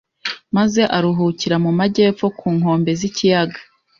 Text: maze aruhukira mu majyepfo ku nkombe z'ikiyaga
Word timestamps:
maze 0.55 0.81
aruhukira 0.97 1.55
mu 1.63 1.71
majyepfo 1.79 2.25
ku 2.39 2.47
nkombe 2.57 2.91
z'ikiyaga 2.99 3.59